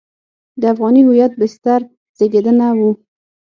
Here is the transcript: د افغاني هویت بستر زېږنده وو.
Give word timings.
د 0.59 0.63
افغاني 0.73 1.01
هویت 1.07 1.31
بستر 1.39 1.81
زېږنده 2.17 2.67
وو. 2.79 2.91